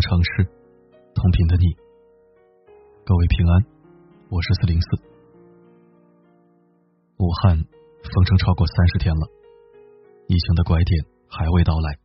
[0.00, 0.48] 的城市，
[1.12, 1.76] 同频的你，
[3.04, 3.52] 各位平安，
[4.30, 4.86] 我是四零四。
[7.18, 7.60] 武汉
[8.08, 9.28] 封城超过三十天了，
[10.26, 11.98] 疫情的拐点还未到来，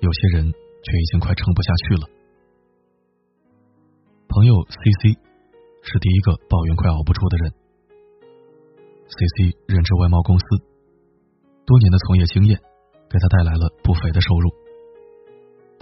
[0.00, 2.08] 有些人却已经快撑不下去了。
[4.28, 5.20] 朋友 C C
[5.82, 7.52] 是第一个抱怨快熬不住的人。
[9.12, 10.46] C C 任职外贸公司，
[11.66, 12.56] 多年的从业经验
[13.10, 14.61] 给他带来了不菲的收入。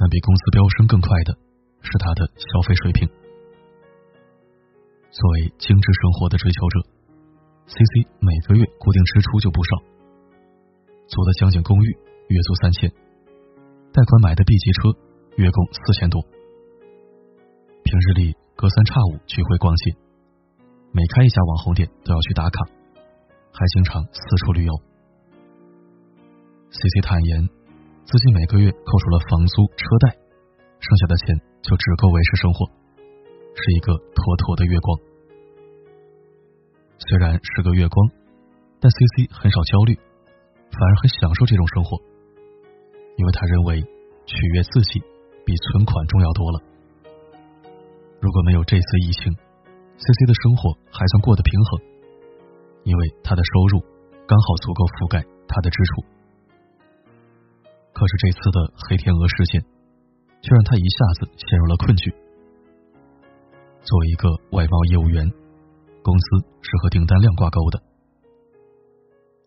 [0.01, 1.37] 但比工资飙升更快的
[1.85, 3.07] 是他的消费水平。
[5.13, 6.81] 作为精致生活的追求者
[7.69, 9.77] ，C C 每个月固定支出就不少，
[11.05, 11.87] 租的江景公寓
[12.33, 12.89] 月租三千，
[13.93, 14.97] 贷款买的 B 级车
[15.37, 16.25] 月供四千多。
[17.85, 19.93] 平日里隔三差五聚会逛街，
[20.93, 22.65] 每开一家网红店都要去打卡，
[23.53, 24.73] 还经常四处旅游。
[26.71, 27.60] C C 坦言。
[28.11, 30.11] 自己每个月扣除了房租、车贷，
[30.83, 32.67] 剩下的钱就只够维持生活，
[33.55, 34.99] 是一个妥妥的月光。
[36.99, 38.11] 虽然是个月光，
[38.83, 42.03] 但 C C 很少焦虑，反而很享受这种生活，
[43.15, 43.81] 因为他认为
[44.27, 44.99] 取悦自己
[45.47, 46.59] 比存款重要多了。
[48.19, 51.81] 如果没有这次疫情，C C 的生活还算过得平衡，
[52.83, 53.79] 因为他的收入
[54.27, 56.03] 刚好足够覆盖他的支出。
[58.01, 59.61] 可是这次的黑天鹅事件，
[60.41, 62.09] 却让他一下子陷入了困局。
[63.85, 64.25] 作为一个
[64.57, 65.29] 外贸业务员，
[66.01, 66.25] 公司
[66.65, 67.77] 是和订单量挂钩的。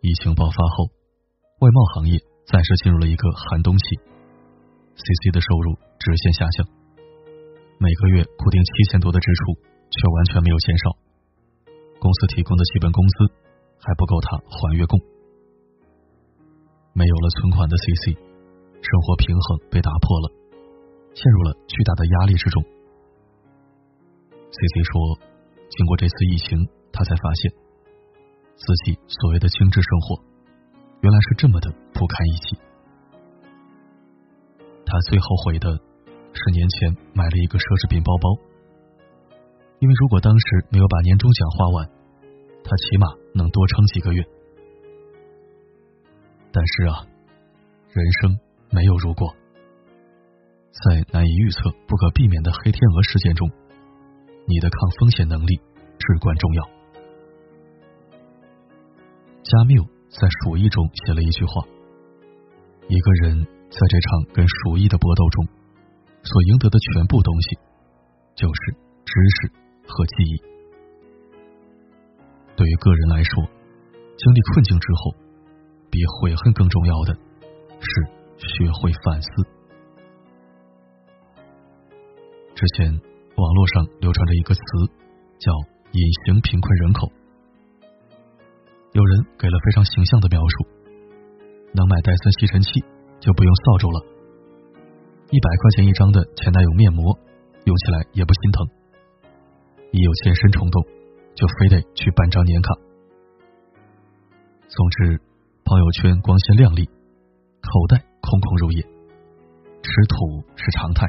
[0.01, 0.85] 疫情爆发后，
[1.65, 3.97] 外贸行业暂时进入了一个寒冬期
[5.01, 6.69] ，CC 的收入直线下降，
[7.81, 9.57] 每个月固定七千多的支出
[9.89, 10.93] 却完全没有减少，
[11.97, 13.33] 公司提供的基本工资
[13.81, 15.01] 还不够他还月供。
[16.93, 18.32] 没有了存款的 CC。
[18.83, 20.27] 生活平衡被打破了，
[21.15, 22.61] 陷入了巨大的压力之中。
[24.51, 25.17] C C 说
[25.71, 27.51] ：“经过这次疫情，他才发现
[28.55, 30.21] 自己所谓的精致生活，
[30.99, 32.59] 原来是这么的不堪一击。
[34.85, 35.79] 他最后悔的
[36.33, 38.35] 是年前买了一个奢侈品包包，
[39.79, 41.89] 因为如果当时没有把年终奖花完，
[42.65, 44.21] 他起码能多撑几个月。
[46.51, 47.07] 但是啊，
[47.95, 48.37] 人生。”
[48.73, 49.31] 没有如果，
[50.73, 53.47] 在难以预测、不可避免的黑天鹅事件中，
[54.47, 55.61] 你的抗风险能力
[55.99, 56.63] 至关重要。
[59.43, 61.61] 加缪在《鼠疫》中写了一句话
[62.89, 65.45] ：“一个人在这场跟鼠疫的搏斗中，
[66.25, 67.61] 所赢得的全部东西，
[68.33, 68.73] 就是
[69.05, 69.53] 知识
[69.85, 70.41] 和记忆。”
[72.57, 73.45] 对于个人来说，
[74.17, 75.13] 经历困境之后，
[75.93, 77.13] 比悔恨更重要的
[77.77, 78.22] 是。
[78.47, 79.27] 学会反思。
[82.55, 82.91] 之前
[83.35, 84.61] 网络上流传着一个词，
[85.39, 85.51] 叫
[85.91, 87.11] “隐形贫困人口”。
[88.93, 90.67] 有人给了非常形象的描述：
[91.73, 92.79] 能买戴森吸尘器
[93.19, 93.99] 就不用扫帚了；
[95.31, 97.17] 一百块钱一张的前男友面膜，
[97.65, 98.65] 用起来也不心疼；
[99.91, 100.83] 一有健身冲动，
[101.33, 102.75] 就非得去办张年卡。
[104.67, 105.19] 总之，
[105.65, 108.12] 朋友圈光鲜亮丽，口袋。
[108.23, 108.81] 空空如也，
[109.83, 110.15] 吃土
[110.55, 111.05] 是常态。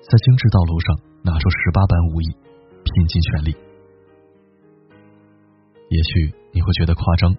[0.00, 3.50] 在精致道路上拿出十八般武艺，拼尽全力。
[5.90, 7.34] 也许你会觉得夸张，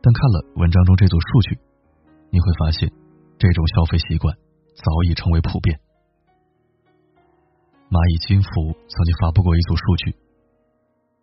[0.00, 1.58] 但看了文章中这组数据，
[2.30, 2.90] 你会发现
[3.38, 4.34] 这种消费习惯
[4.72, 5.80] 早已成为普遍。
[7.90, 8.48] 蚂蚁金服
[8.86, 10.16] 曾经发布过一组数据，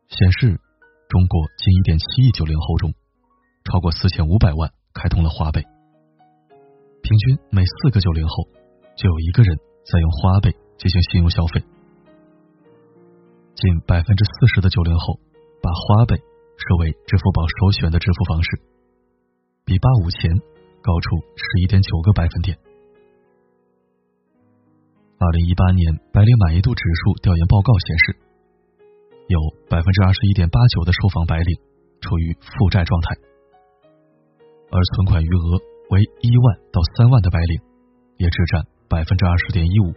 [0.09, 0.59] 显示
[1.07, 2.93] 中国近一点七亿九零后中，
[3.63, 5.63] 超过四千五百万开通了花呗。
[7.05, 8.49] 平均每四个九零后
[8.97, 9.55] 就有一个人
[9.85, 10.49] 在用花呗
[10.81, 11.61] 进行信用消费，
[13.53, 15.19] 近百分之四十的九零后
[15.61, 18.49] 把花呗设为支付宝首选的支付方式，
[19.65, 20.33] 比八五前
[20.81, 22.57] 高出十一点九个百分点。
[25.19, 28.17] 二零一八年白领满意度指数调研报告显示，
[29.29, 29.37] 有
[29.69, 31.53] 百分之二十一点八九的受访白领
[32.01, 33.13] 处于负债状态，
[34.73, 35.74] 而存款余额。
[35.89, 37.61] 为一万到三万的白领，
[38.17, 39.93] 也只占百分之二十点一五。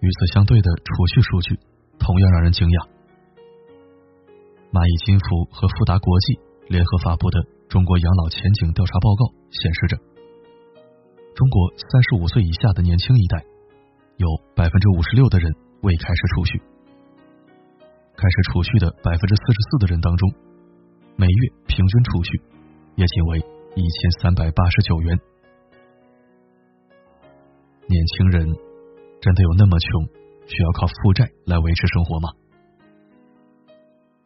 [0.00, 1.58] 与此相对的储蓄数据
[1.98, 2.86] 同样让人惊讶。
[4.70, 9.96] 蚂蚁金服和富达国际联合发布的《中国养老前景调查报告》显示着，
[11.34, 13.42] 中国三十五岁以下的年轻一代，
[14.22, 15.50] 有百分之五十六的人
[15.82, 16.62] 未开始储蓄。
[18.14, 20.30] 开始储蓄的百分之四十四的人当中，
[21.16, 22.30] 每月平均储蓄
[22.94, 23.57] 也仅为。
[23.78, 25.14] 一千三百八十九元。
[27.86, 28.42] 年轻人
[29.22, 30.02] 真的有那么穷，
[30.50, 32.28] 需要靠负债来维持生活吗？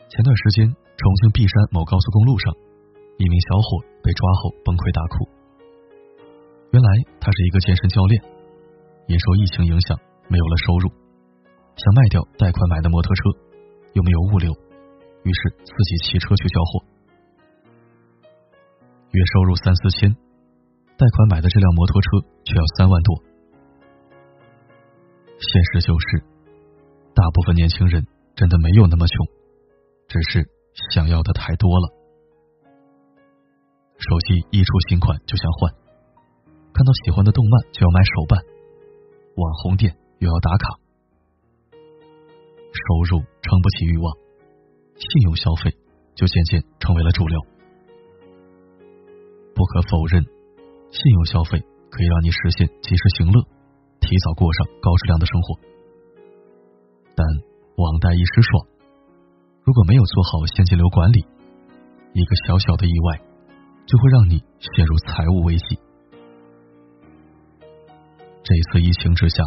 [0.08, 2.56] 前段时间，重庆璧山某高速公路上，
[3.18, 5.28] 一名小伙被抓后崩溃大哭。
[6.72, 6.88] 原来
[7.20, 8.24] 他是一个健身教练，
[9.04, 10.00] 因受疫情影响
[10.32, 10.88] 没有了收入，
[11.76, 13.20] 想卖掉贷款买的摩托车，
[13.92, 16.88] 又没有物流，于是自己骑车去交货。
[19.12, 20.10] 月收入三四千，
[20.96, 22.08] 贷款买的这辆摩托车
[22.44, 23.22] 却要三万多。
[25.36, 26.24] 现实就是，
[27.14, 29.14] 大部分年轻人真的没有那么穷。
[30.08, 30.48] 只是
[30.92, 31.92] 想要的太多了，
[33.98, 35.72] 手机一出新款就想换，
[36.72, 38.40] 看到喜欢的动漫就要买手办，
[39.36, 40.80] 网红店又要打卡，
[42.72, 44.16] 收入撑不起欲望，
[44.96, 45.76] 信用消费
[46.14, 47.51] 就渐渐成为了主流。
[49.62, 50.24] 不可否认，
[50.90, 53.46] 信用消费可以让你实现及时行乐，
[54.00, 55.54] 提早过上高质量的生活，
[57.14, 57.24] 但
[57.76, 58.66] 网贷一时爽。
[59.62, 61.24] 如果没有做好现金流管理，
[62.12, 63.22] 一个小小的意外
[63.86, 65.78] 就会让你陷入财务危机。
[68.42, 69.46] 这一次疫情之下，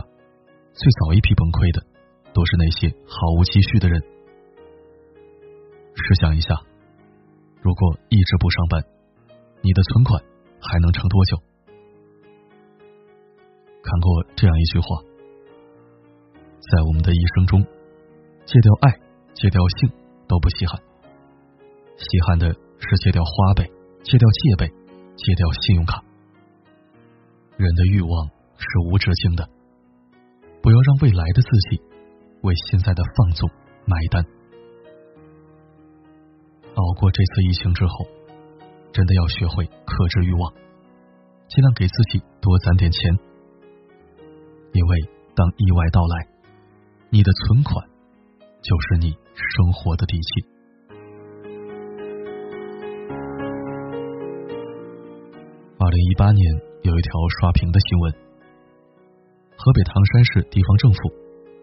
[0.72, 1.84] 最早一批崩溃的
[2.32, 4.00] 都是那些毫无积蓄的人。
[4.00, 6.56] 试想一下，
[7.60, 8.95] 如果一直不上班，
[9.66, 10.22] 你的存款
[10.62, 11.42] 还能撑多久？
[13.82, 15.02] 看过这样一句话：
[16.62, 17.66] 在我们的一生中，
[18.46, 18.94] 戒掉爱，
[19.34, 19.90] 戒掉性。
[20.28, 20.82] 都不稀罕，
[21.98, 23.70] 稀罕的是戒掉花呗，
[24.02, 24.74] 戒掉借呗，
[25.16, 26.04] 戒掉信用卡。
[27.58, 28.28] 人的欲望
[28.58, 29.48] 是无止境的，
[30.64, 31.80] 不要让未来的自己
[32.42, 33.48] 为现在的放纵
[33.86, 34.26] 买单。
[36.74, 38.08] 熬过这次疫情之后，
[38.96, 40.54] 真的要学会克制欲望，
[41.50, 43.12] 尽量给自己多攒点钱，
[44.72, 45.02] 因为
[45.36, 46.28] 当意外到来，
[47.10, 47.84] 你的存款。
[48.66, 50.42] 就是你生活的底气。
[55.78, 56.42] 二零一八年
[56.82, 58.12] 有一条刷屏的新闻：
[59.56, 60.98] 河北唐山市地方政府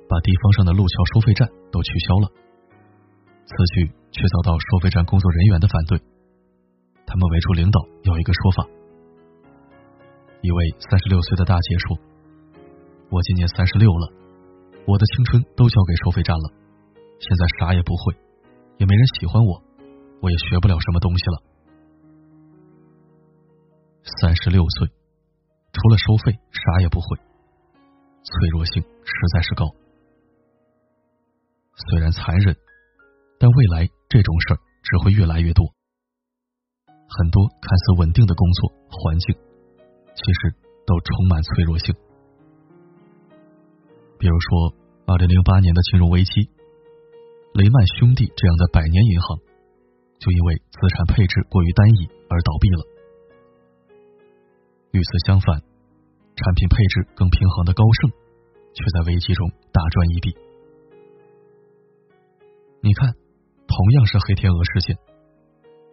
[0.08, 2.30] 把地方上的路桥收费站都取消了，
[3.46, 6.11] 此举却遭到收费站工作人员的反对。
[7.12, 8.64] 他们围出领导有一个说法。
[10.40, 11.98] 一位三十六岁的大姐说
[13.12, 14.08] ：“我今年三十六了，
[14.88, 16.48] 我的青春都交给收费站了。”
[17.20, 18.16] 现在啥也不会，
[18.78, 19.62] 也没人喜欢我，
[20.22, 21.42] 我也学不了什么东西了。
[24.18, 27.18] 三十六岁，除了收费啥也不会，
[28.24, 29.68] 脆弱性实在是高。
[31.76, 32.56] 虽然残忍，
[33.38, 35.74] 但未来这种事儿只会越来越多。
[37.18, 39.36] 很多看似稳定的工作环境，
[40.14, 40.54] 其实
[40.86, 41.94] 都充满脆弱性。
[44.18, 44.74] 比如说，
[45.06, 46.48] 二零零八年的金融危机。
[47.54, 49.36] 雷曼兄弟这样的百年银行，
[50.18, 52.80] 就因为资产配置过于单一而倒闭了。
[54.92, 58.10] 与此相反，产品配置更平衡的高盛，
[58.72, 60.34] 却在危机中大赚一笔。
[62.80, 63.12] 你看，
[63.68, 64.96] 同样是黑天鹅事件，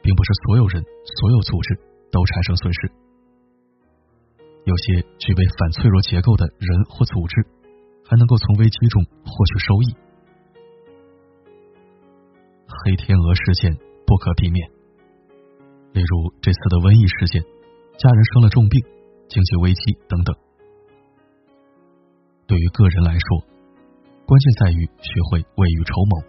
[0.01, 0.83] 并不是所有人、
[1.19, 1.77] 所有组织
[2.11, 2.91] 都产生损失。
[4.65, 7.45] 有些具备反脆弱结构的人或组织，
[8.05, 9.95] 还能够从危机中获取收益。
[12.67, 13.75] 黑天鹅事件
[14.05, 14.69] 不可避免，
[15.93, 17.41] 例如这次的瘟疫事件，
[17.97, 18.79] 家人生了重病，
[19.27, 20.35] 经济危机等等。
[22.45, 23.41] 对于个人来说，
[24.25, 26.21] 关键在于学会未雨绸缪，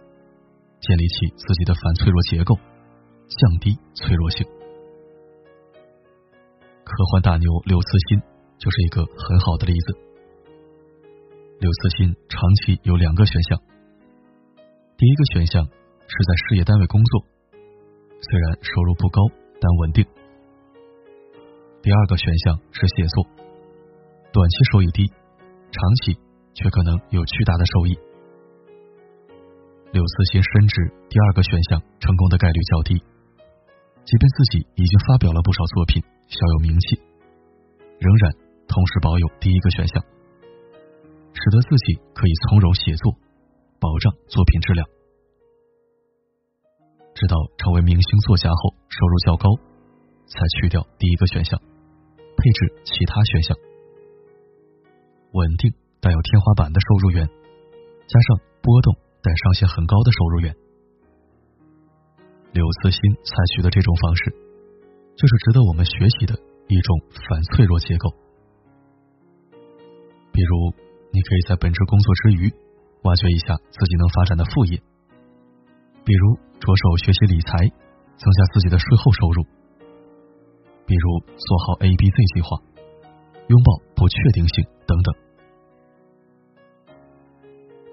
[0.80, 2.56] 建立起自己的反脆弱结构，
[3.38, 4.46] 降低脆弱性。
[6.84, 8.20] 科幻大牛刘慈欣
[8.58, 9.96] 就是一个很好的例子。
[11.60, 13.58] 刘慈欣长期有两个选项，
[14.96, 15.68] 第一个选项。
[16.12, 17.22] 是在事业单位工作，
[18.20, 19.22] 虽然收入不高，
[19.60, 20.04] 但稳定。
[21.82, 23.24] 第二个选项是写作，
[24.32, 26.18] 短期收益低，长期
[26.52, 27.94] 却可能有巨大的收益。
[29.92, 33.00] 刘慈欣深知第二个选项成功的概率较低，
[34.04, 36.98] 即便自己已经发表了不少作品，小有名气，
[38.00, 38.32] 仍然
[38.66, 40.02] 同时保有第一个选项，
[41.32, 43.14] 使得自己可以从容写作，
[43.78, 44.86] 保障作品质量。
[47.14, 49.46] 直到成为明星作家后，收入较高，
[50.26, 51.60] 才去掉第一个选项，
[52.36, 53.56] 配置其他选项，
[55.32, 57.26] 稳定带有天花板的收入源，
[58.08, 60.56] 加上波动但上限很高的收入源。
[62.52, 64.34] 柳慈欣采取的这种方式，
[65.16, 66.34] 就是值得我们学习的
[66.66, 68.10] 一种反脆弱结构。
[70.32, 70.74] 比如，
[71.12, 72.52] 你可以在本职工作之余，
[73.02, 74.78] 挖掘一下自己能发展的副业，
[76.04, 77.70] 比如着手学习理财，
[78.18, 79.42] 增加自己的税后收入；
[80.86, 82.58] 比如做好 A B Z 计划，
[83.46, 85.14] 拥抱不确定性等等。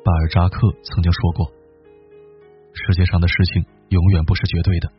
[0.04, 1.52] 巴尔扎克曾经说过
[2.74, 4.90] ：“世界上的事情永远不是绝对的，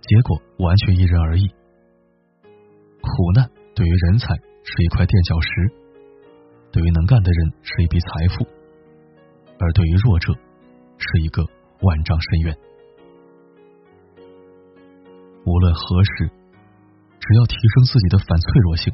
[0.00, 1.46] 结果完全因人而异。
[3.00, 5.72] 苦难对于人才是一块垫脚石。”
[6.74, 8.44] 对于能干的人是一笔财富，
[9.60, 10.34] 而对于弱者
[10.98, 11.46] 是一个
[11.82, 12.58] 万丈深渊。
[15.46, 16.28] 无论何时，
[17.20, 18.92] 只要提升自己的反脆弱性，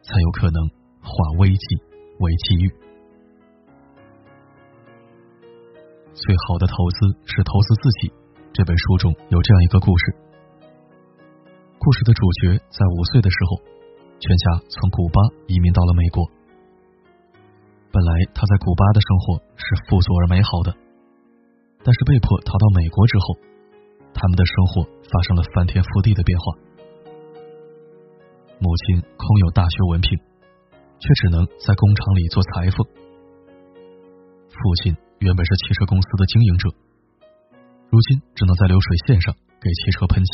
[0.00, 0.66] 才有可能
[1.02, 1.76] 化危机
[2.20, 2.72] 为机遇。
[6.18, 6.98] 最好的投资
[7.30, 8.10] 是投资自己。
[8.50, 10.04] 这本书中有这样一个故事：
[11.78, 13.62] 故事的主角在五岁的时候，
[14.18, 16.26] 全家从古巴移民到了美国。
[17.94, 20.74] 本来他在古巴的生活是富足而美好的，
[21.86, 23.38] 但是被迫逃到美国之后，
[24.10, 26.44] 他们的生活发生了翻天覆地的变化。
[28.58, 30.18] 母亲空有大学文凭，
[30.98, 32.82] 却只能在工厂里做裁缝。
[34.50, 36.68] 父亲原本是汽车公司的经营者，
[37.90, 40.30] 如今只能在流水线上给汽车喷漆。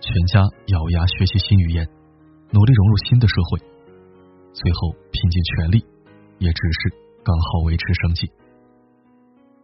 [0.00, 1.88] 全家咬牙学习新语言，
[2.52, 3.58] 努力融入新的社会。
[4.52, 5.84] 最后拼尽全力，
[6.38, 8.30] 也只是刚好维持生计。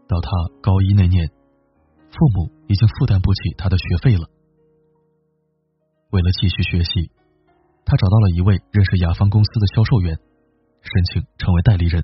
[0.08, 0.30] 到他
[0.62, 1.28] 高一那年，
[2.08, 4.26] 父母已经负担不起他的学费了。
[6.10, 7.10] 为了继续学习，
[7.84, 10.16] 他找到了一位认识雅芳公司的销售员，
[10.80, 12.02] 申请成为代理人。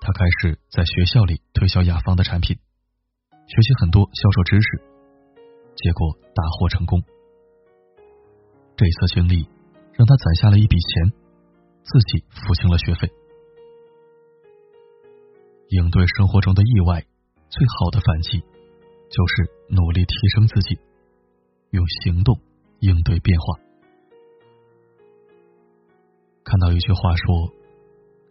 [0.00, 2.58] 他开始在学校里推销雅芳的产品，
[3.46, 4.82] 学习很多销售知识，
[5.76, 7.02] 结果大获成功。
[8.76, 9.48] 这次经历。
[9.92, 11.12] 让他攒下了一笔钱，
[11.82, 13.12] 自己付清了学费。
[15.68, 17.04] 应对生活中的意外，
[17.50, 20.78] 最好的反击就是努力提升自己，
[21.68, 22.40] 用行动
[22.78, 23.60] 应对变化。
[26.42, 27.52] 看到一句话说：“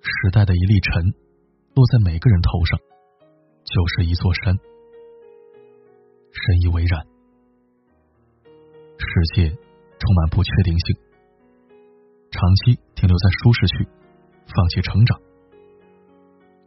[0.02, 1.14] 时代的一粒尘，
[1.76, 2.80] 落在每个人头上，
[3.64, 4.58] 就是一座山。”
[6.32, 7.06] 深以为然。
[8.98, 10.98] 世界充满不确定性。
[12.32, 13.88] 长期停留在舒适区，
[14.46, 15.20] 放弃成长。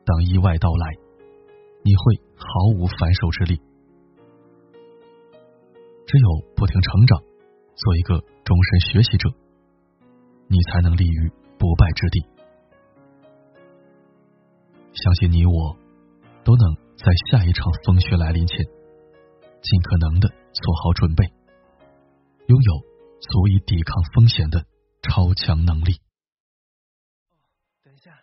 [0.04, 0.96] 当意外到来，
[1.84, 3.60] 你会毫无反手之力。
[6.04, 7.22] 只有不停成长，
[7.76, 9.28] 做一个终身学习者，
[10.48, 12.26] 你才能立于不败之地。
[14.94, 15.76] 相信你我
[16.44, 18.58] 都能在下一场风雪来临前，
[19.62, 21.24] 尽可能的做好准备，
[22.46, 22.72] 拥有
[23.20, 24.64] 足以抵抗风险的。
[25.02, 25.98] 超强能力。
[27.82, 28.14] 等一下，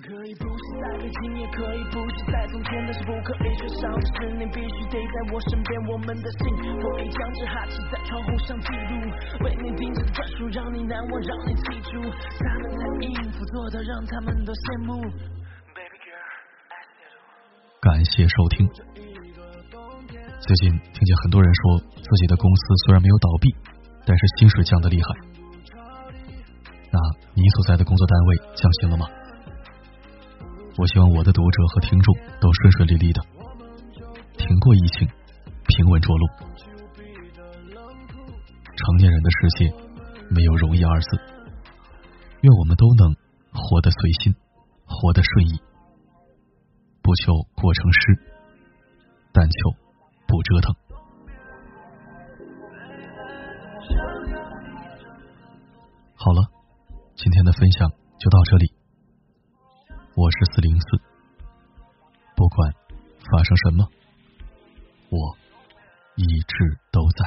[0.00, 5.68] 可以不是在北京，也可以不是在从前，但是不可以缺少的是你必须得在我身边。
[5.92, 6.48] 我们的心
[6.80, 9.04] 可以将这哈气在窗户上记录，
[9.44, 12.00] 为你定制的专属，让你难忘，让你记住。
[12.40, 15.04] 他们在应付，做到让他们都羡慕。
[17.84, 18.66] 感谢收听。
[20.40, 23.54] 最近听见很多人说，自己的公司虽然没有倒闭，
[24.06, 25.08] 但是薪水降得厉害。
[26.90, 26.98] 那
[27.34, 29.06] 你所在的工作单位降薪了吗？
[30.78, 33.20] 我希望我的读者和听众都顺顺利利的，
[34.38, 35.06] 挺过疫情，
[35.68, 36.26] 平稳着陆。
[38.80, 39.70] 成年人的世界
[40.30, 41.20] 没有容易二字，
[42.40, 43.14] 愿我们都能
[43.52, 44.34] 活得随心，
[44.86, 45.60] 活得顺意，
[47.04, 48.00] 不求过成诗，
[49.30, 49.70] 但求
[50.26, 50.74] 不折腾。
[56.16, 56.50] 好了。
[57.16, 58.74] 今天的分享就到这里，
[60.16, 60.86] 我是四零四，
[62.34, 62.74] 不管
[63.30, 63.88] 发生什么，
[65.10, 65.36] 我
[66.16, 67.24] 一直都在。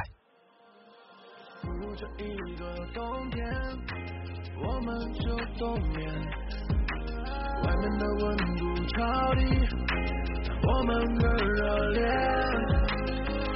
[7.68, 9.44] 外面的温度超低，
[10.66, 12.00] 我们更热烈。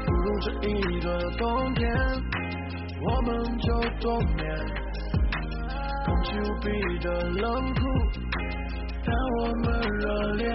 [0.04, 1.90] 不如这一个冬天，
[3.00, 4.44] 我们就冬眠。
[6.04, 7.80] 空气无比的冷酷，
[9.02, 10.46] 但我们热恋。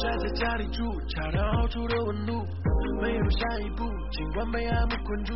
[0.00, 2.44] 宅在家里住，恰到好处的温度，
[3.00, 5.34] 没有下一步，尽管被爱慕困住。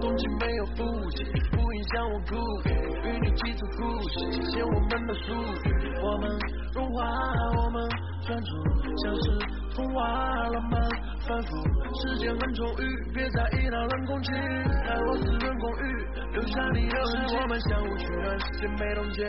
[0.00, 0.84] 冬季没有补
[1.16, 2.36] 给，不影响我哭。
[3.04, 5.66] 与你起初故事，呈现我们的属语。
[6.02, 6.30] 我们
[6.74, 7.04] 融化，
[7.56, 7.88] 我们
[8.26, 8.50] 专注，
[9.04, 9.38] 像是
[9.74, 10.02] 童话
[10.48, 10.80] 浪漫。
[11.28, 11.48] 反复。
[12.02, 14.32] 时间很充裕，别在意那冷空气。
[14.32, 17.36] 在我私人公寓，留下你的痕迹。
[17.36, 19.24] 我们相互取暖，时间没冻结，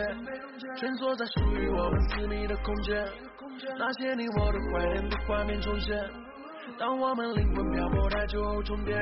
[0.77, 3.06] 蜷缩在属于我们私密的空间。
[3.77, 5.98] 那些你我的怀念的画面重现。
[6.81, 8.97] 当我们灵魂漂泊太久重叠，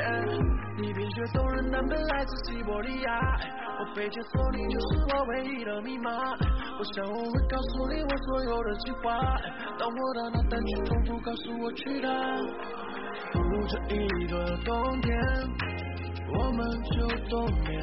[0.76, 3.40] 你冰雪送人，但本来自西伯利亚。
[3.80, 6.12] 我被解锁，你就是我唯一的密码。
[6.12, 9.18] 我想我会告诉你我所有的计划。
[9.80, 12.10] 当我的那单曲重复告诉我去哪，
[13.32, 15.18] 不如这一个冬天，
[16.34, 17.82] 我们就冬眠。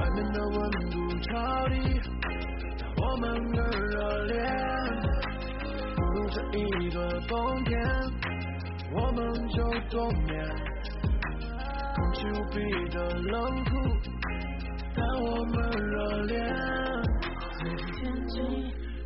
[0.00, 2.00] 外面的温度超低，
[2.96, 4.42] 我们更热烈。
[6.32, 7.78] 这一个冬天，
[8.94, 10.32] 我们就冬眠。
[11.94, 12.56] 空气无比
[12.88, 13.70] 的冷酷，
[14.96, 15.54] 但我们
[15.90, 16.32] 热恋。
[17.60, 18.40] 最近天气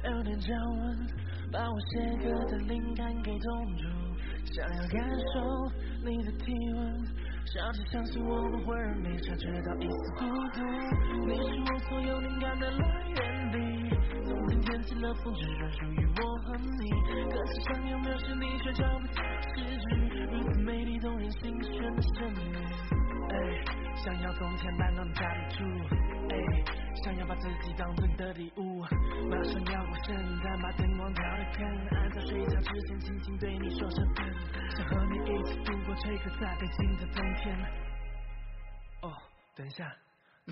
[0.05, 1.07] 有点降温，
[1.51, 3.83] 把我写歌的灵感给冻住。
[4.53, 5.35] 想要感受
[6.05, 6.79] 你的体温。
[7.47, 10.61] 相信相信我不会让你察觉到一丝孤独。
[11.27, 13.57] 你是我所有灵感的来源地。
[14.25, 16.91] 从今天起了风，只专属于我和你。
[17.31, 19.23] 可是想要描述你，却找不到
[19.55, 19.95] 诗句。
[20.33, 22.41] 如此美丽动人心弦的旋律。
[23.31, 23.35] 哎，
[24.07, 25.65] 想要冬天暖暖家里住。
[27.03, 28.81] 想要把自己当真的礼物，
[29.29, 31.67] 马上要过圣诞，把灯光调的更
[31.99, 34.07] 暗，在睡觉之前轻轻对你说声，
[34.77, 37.59] 想和你一起度过这个在北京的冬天。
[39.03, 39.13] 哦，
[39.57, 39.85] 等一下。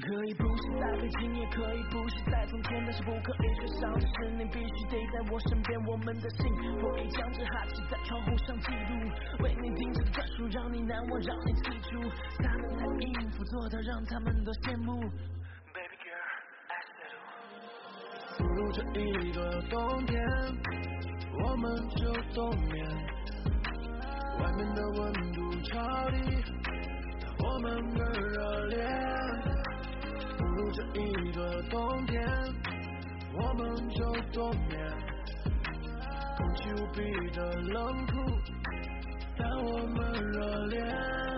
[0.02, 5.80] 可以不是在北京，也可以不是在从前，但是不可以缺少的是你必须得在我身边。
[5.86, 12.10] 我们的心，我已将这哈气在窗户上记录，为你定制的专属，让你难忘，让你记住。
[12.42, 15.00] 他们在应付，做到让他们都羡慕。
[18.36, 20.20] 不如这一个冬天，
[21.40, 22.84] 我们就冬眠。
[24.42, 26.42] 外面的温度超低，
[27.38, 29.53] 我们更热烈。
[30.56, 32.22] 如这一个冬天
[33.34, 35.14] 我们就冬眠。
[36.36, 38.12] 空气无比的冷酷
[39.36, 41.33] 但我们热恋。